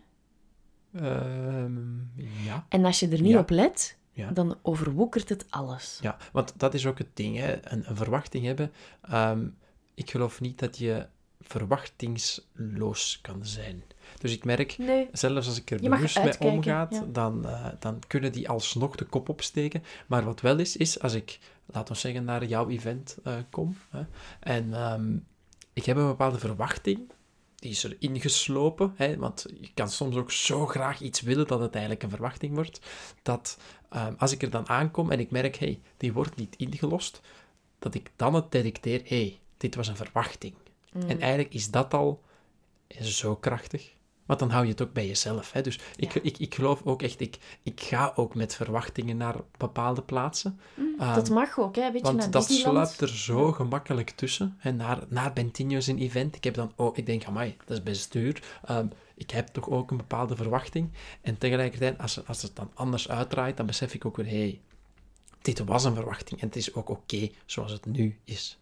[0.95, 1.99] Ehm,
[2.45, 2.67] ja.
[2.69, 3.39] En als je er niet Ja.
[3.39, 4.31] op let, Ja.
[4.31, 5.99] dan overwoekert het alles.
[6.03, 7.73] Ja, want dat is ook het ding, hè.
[7.73, 8.73] Een, een verwachting hebben.
[9.03, 9.47] Ehm,
[9.95, 11.07] ik geloof niet dat je
[11.41, 13.83] verwachtingsloos kan zijn.
[14.19, 15.09] Dus ik merk, Nee.
[15.13, 17.05] zelfs als ik er bewust mee omgaat, ja.
[17.13, 19.83] dan, eh, dan kunnen die alsnog de kop opsteken.
[20.07, 23.77] Maar wat wel is, is als ik, laten we zeggen, naar jouw event eh, kom,
[23.91, 24.03] hè,
[24.41, 25.17] en ehm,
[25.73, 27.13] ik heb een bepaalde verwachting,
[27.55, 31.61] die is er ingeslopen, hè, want je kan soms ook zo graag iets willen dat
[31.61, 32.81] het eigenlijk een verwachting wordt,
[33.23, 37.21] dat ehm, als ik er dan aankom en ik merk, hey, die wordt niet ingelost,
[37.79, 40.55] dat ik dan het detecteer, hey, dit was een verwachting.
[40.93, 41.09] Mm.
[41.09, 42.23] En eigenlijk is dat al
[43.01, 43.93] zo krachtig.
[44.27, 45.53] Want dan hou je het ook bij jezelf.
[45.53, 45.63] Hè?
[45.63, 46.21] Dus ik, Ja.
[46.23, 50.61] ik, ik geloof ook echt, ik, ik ga ook met verwachtingen naar bepaalde plaatsen.
[50.75, 51.93] Mm, dat mag ook, hè?
[51.93, 52.89] Want naar dat Disneyland.
[52.89, 54.57] sluipt er zo gemakkelijk tussen.
[54.61, 56.37] En naar, naar Bentinho's een event.
[56.37, 58.43] Ik heb dan ook, ik denk, amai, dat is best duur.
[58.65, 60.91] Ehm, ik heb toch ook een bepaalde verwachting.
[61.21, 64.61] En tegelijkertijd, als, als het dan anders uitdraait, dan besef ik ook weer, hé, hey,
[65.43, 66.41] dit was een verwachting.
[66.41, 68.59] En het is ook oké zoals het nu is.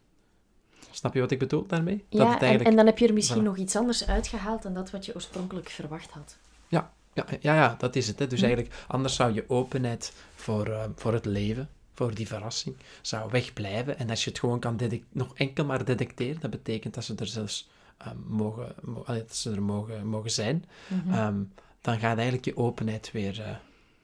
[0.90, 2.04] Snap je wat ik bedoel daarmee?
[2.08, 2.70] Ja, het en, eigenlijk...
[2.70, 3.44] en dan heb je er misschien Voilà.
[3.44, 6.36] nog iets anders uitgehaald dan dat wat je oorspronkelijk verwacht had.
[6.68, 8.18] Ja, ja, ja, ja, dat is het.
[8.18, 8.26] Hè.
[8.26, 8.44] Dus Hm.
[8.46, 13.98] eigenlijk, anders zou je openheid voor, eh, voor het leven, voor die verrassing, zou wegblijven.
[13.98, 14.78] En als je het gewoon kan
[15.12, 19.50] nog enkel maar detecteren, dat betekent dat ze er zelfs eh, mogen, mo- dat ze
[19.50, 21.12] er mogen, mogen zijn, Mhm.
[21.14, 21.36] ehm,
[21.80, 23.50] dan gaat eigenlijk je openheid weer, eh,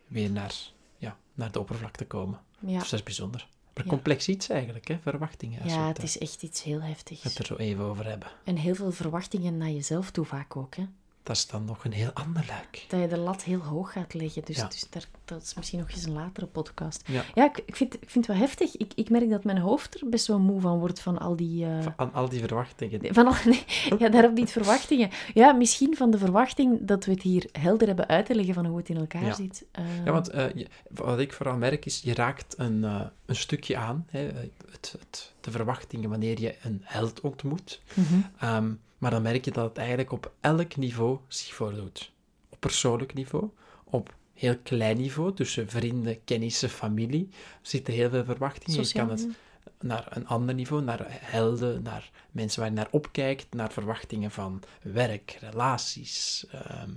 [0.06, 0.54] weer naar,
[0.98, 2.38] ja, naar de oppervlakte komen.
[2.58, 3.46] ja, Dus dat is bijzonder.
[3.74, 5.62] Maar complex iets eigenlijk, hè, verwachtingen.
[5.62, 7.22] Als ja het is echt iets heel heftigs.
[7.22, 8.28] het er zo even over hebben.
[8.44, 10.84] En heel veel verwachtingen naar jezelf toe vaak ook, hè.
[11.24, 12.84] Dat is dan nog een heel ander luik.
[12.88, 14.42] Dat je de lat heel hoog gaat leggen.
[14.44, 14.66] Dus, Ja.
[14.66, 17.02] dus daar, dat is misschien nog eens een latere podcast.
[17.06, 17.24] Ja.
[17.34, 18.76] Ja, ik, ik, vind, ik vind het wel heftig.
[18.76, 21.64] Ik, ik merk dat mijn hoofd er best wel moe van wordt van al die...
[21.66, 23.14] eh, Van al die verwachtingen.
[23.14, 23.64] Van al, nee,
[23.98, 25.10] ja, daarop niet verwachtingen.
[25.34, 28.66] Ja, misschien van de verwachting dat we het hier helder hebben uit te leggen van
[28.66, 29.34] hoe het in elkaar Ja.
[29.34, 29.64] zit.
[29.70, 32.82] Eh, Ja, want eh, je- wat ik vooral merk is, je raakt een,
[33.26, 34.20] een stukje aan, hè,
[34.70, 37.80] het, het, de verwachtingen wanneer je een held ontmoet.
[38.38, 38.72] Ehm,
[39.04, 42.12] maar dan merk je dat het eigenlijk op elk niveau zich voordoet.
[42.48, 43.50] Op persoonlijk niveau,
[43.84, 47.28] op heel klein niveau, tussen vrienden, kennissen, familie,
[47.62, 48.80] zitten heel veel verwachtingen.
[48.80, 49.28] Je kan het
[49.80, 54.62] naar een ander niveau, naar helden, naar mensen waar je naar opkijkt, naar verwachtingen van
[54.82, 56.46] werk, relaties.
[56.50, 56.90] ehm,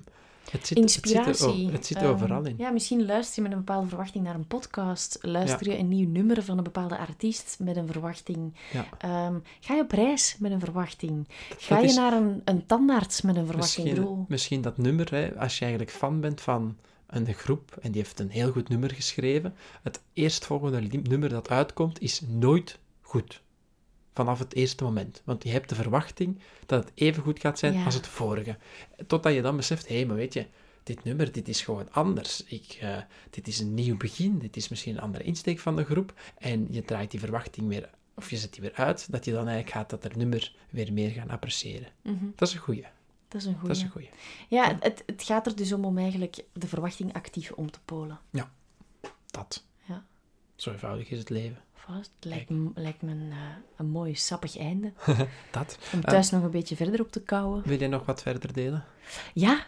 [0.51, 1.71] het, zit, het zit, er, Inspiratie.
[1.71, 2.55] het zit Ehm, overal in.
[2.57, 5.17] Ja, misschien luister je met een bepaalde verwachting naar een podcast.
[5.21, 8.53] Luister je een nieuw nummer van een bepaalde artiest met een verwachting.
[8.71, 8.85] Ja.
[8.97, 11.27] Ehm, ga je op reis met een verwachting.
[11.57, 13.87] Ga Dat je is- naar een, een tandarts met een verwachting.
[13.87, 16.75] Misschien, misschien dat nummer, hè, als je eigenlijk fan bent van
[17.07, 22.01] een groep en die heeft een heel goed nummer geschreven, het eerstvolgende nummer dat uitkomt
[22.01, 23.41] is nooit goed.
[24.17, 25.21] Vanaf het eerste moment.
[25.25, 27.83] Want je hebt de verwachting dat het even goed gaat zijn Ja.
[27.85, 28.57] als het vorige.
[29.07, 30.45] Totdat je dan beseft, hé, hey, maar weet je,
[30.83, 32.43] dit nummer, dit is gewoon anders.
[32.43, 32.97] Ik, eh,
[33.29, 36.13] dit is een nieuw begin, dit is misschien een andere insteek van de groep.
[36.37, 39.47] En je draait die verwachting weer, of je zet die weer uit, dat je dan
[39.47, 41.87] eigenlijk gaat dat er nummer weer meer gaan appreciëren.
[42.01, 42.85] mhm, Dat is een goeie.
[43.27, 43.67] dat is een goede.
[43.67, 44.09] Dat is een goeie.
[44.49, 48.19] Ja, het, het gaat er dus om om eigenlijk de verwachting actief om te polen.
[49.27, 49.63] Dat.
[49.87, 50.05] Ja.
[50.55, 51.57] Zo eenvoudig is het leven.
[51.87, 52.11] Vast.
[52.19, 53.37] Het lijkt, me- lijkt me een, eh,
[53.77, 54.91] een mooi sappig einde.
[55.51, 55.77] Dat.
[55.93, 57.61] Om thuis nog een beetje verder op te kouwen.
[57.65, 58.85] Wil jij nog wat verder delen?
[59.33, 59.65] Ja,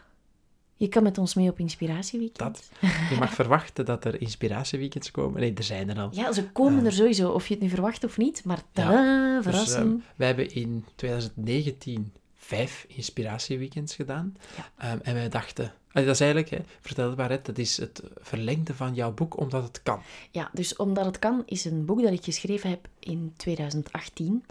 [0.75, 2.37] je kan met ons mee op Inspiratieweekend.
[2.39, 2.69] Dat.
[3.09, 5.39] Je mag verwachten dat er inspiratieweekends komen.
[5.41, 6.09] Nee, er zijn er al.
[6.11, 8.43] Ja, ze komen er sowieso, of je het nu verwacht of niet.
[8.45, 10.03] Maar tada, Dus, verrassing.
[10.15, 14.35] wij hebben in 2019 vijf inspiratieweekends gedaan.
[14.57, 14.69] Ja.
[14.77, 15.73] Ehm, en wij dachten...
[15.91, 20.01] dat is eigenlijk, hè, vertelbaarheid, dat is het verlengde van jouw boek, omdat het kan.
[20.31, 24.45] Ja, dus Omdat het kan is een boek dat ik geschreven heb in 2018.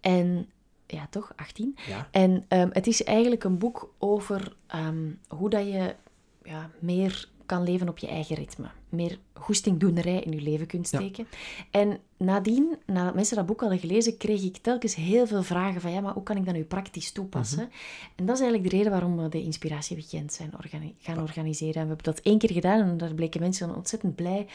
[0.00, 0.50] En,
[0.86, 1.76] ja toch, 18.
[1.86, 2.08] Ja.
[2.10, 5.94] En ehm, het is eigenlijk een boek over ehm, hoe dat je
[6.42, 8.68] ja, meer kan leven op je eigen ritme.
[8.94, 10.98] Meer goestingdoenerij in je leven kunt Ja.
[10.98, 11.26] steken.
[11.70, 15.90] En nadien, nadat mensen dat boek hadden gelezen, kreeg ik telkens heel veel vragen van
[15.92, 17.58] ja, maar hoe kan ik dat nu praktisch toepassen?
[17.58, 17.68] Mhm.
[18.16, 21.74] En dat is eigenlijk de reden waarom we de Inspiratieweekend zijn organi- gaan organiseren.
[21.74, 24.46] En we hebben dat één keer gedaan en daar bleken mensen ontzettend blij.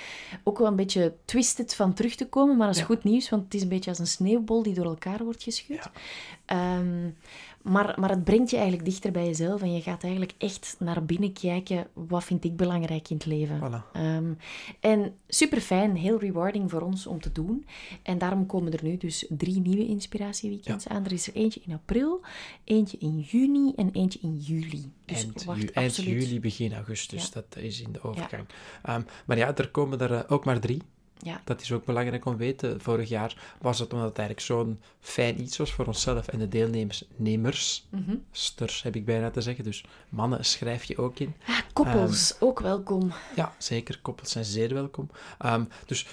[0.44, 2.88] Ook wel een beetje twisted van terug te komen, maar dat is Ja.
[2.88, 5.90] goed nieuws, want het is een beetje als een sneeuwbol die door elkaar wordt geschud.
[6.46, 7.10] Ehm,
[7.62, 11.06] maar, maar het brengt je eigenlijk dichter bij jezelf en je gaat eigenlijk echt naar
[11.06, 13.60] binnen kijken, wat vind ik belangrijk in het leven?
[13.60, 13.92] Voilà.
[13.94, 14.34] Ehm,
[14.80, 17.66] en super fijn, heel rewarding voor ons om te doen.
[18.04, 21.06] En daarom komen er nu dus drie nieuwe inspiratieweekends aan.
[21.06, 22.22] Er is er eentje in april,
[22.64, 24.92] eentje in juni en eentje in juli.
[25.06, 26.24] Dus eind, wacht ju- eind absoluut.
[26.24, 27.24] juli, begin augustus.
[27.24, 27.30] Ja.
[27.34, 28.46] Dat is in de overgang.
[28.84, 30.82] Ehm, maar ja, er komen er eh, ook maar drie.
[31.24, 32.82] Ja, Dat is ook belangrijk om te weten.
[32.82, 36.48] Vorig jaar was het omdat het eigenlijk zo'n fijn iets was voor onszelf en de
[36.48, 37.04] deelnemers.
[37.16, 38.16] Nemers, mhm.
[38.32, 39.64] sters heb ik bijna te zeggen.
[39.64, 41.34] Dus mannen schrijf je ook in.
[41.48, 43.12] ah, koppels, Ehm, ook welkom.
[43.36, 44.00] Ja, zeker.
[44.02, 45.10] Koppels zijn zeer welkom.
[45.40, 46.08] Ehm, dus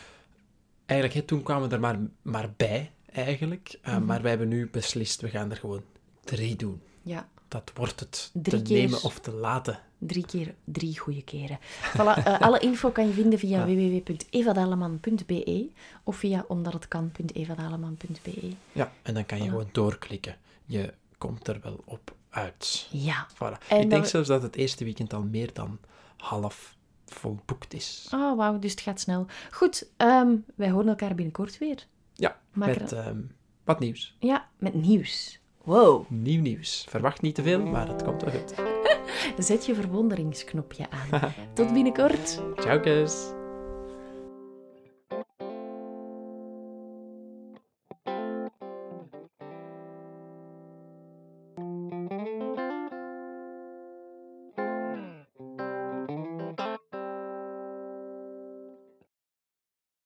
[0.86, 3.78] eigenlijk, toen kwamen we er maar, maar bij, eigenlijk.
[3.82, 4.04] Ehm, Mhm.
[4.04, 5.82] Maar wij hebben nu beslist, we gaan er gewoon
[6.24, 6.80] drie doen.
[7.02, 8.76] Ja, Dat wordt het Drie te keer.
[8.82, 9.78] nemen of te laten.
[10.06, 11.58] Drie keer drie goede keren.
[11.96, 13.74] Voilà, eh, alle info kan je vinden via Ja.
[13.74, 15.68] www.evadaleman.be
[16.04, 18.50] of via omdathetkan.evadaleman.be.
[18.72, 19.48] Ja, en dan kan je Voilà.
[19.48, 20.36] gewoon doorklikken.
[20.64, 22.88] Je komt er wel op uit.
[22.90, 23.26] Ja.
[23.34, 23.66] Voilà.
[23.68, 25.78] En ik denk zelfs dat het eerste weekend al meer dan
[26.16, 26.74] half
[27.06, 28.08] volboekt is.
[28.14, 29.26] Oh, wauw, dus het gaat snel.
[29.50, 31.86] Goed, ehm, wij horen elkaar binnenkort weer.
[32.14, 33.20] Ja, Maak er- met ehm,
[33.64, 34.16] wat nieuws.
[34.18, 35.40] Ja, met nieuws.
[35.62, 36.10] Wow.
[36.10, 36.84] Nieuw nieuws.
[36.88, 38.54] Verwacht niet te veel, maar het komt wel goed.
[39.38, 41.20] Zet je verwonderingsknopje aan.
[41.54, 42.42] Tot binnenkort.
[42.60, 43.45] Ciao, kus.